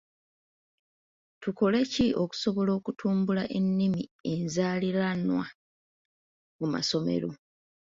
Tukole 1.41 1.79
ki 1.91 2.05
okusobola 2.23 2.71
okutumbula 2.79 3.43
ennimi 3.57 4.03
enzaaliranwa 4.33 5.45
mu 6.59 6.67
masomero? 6.73 7.29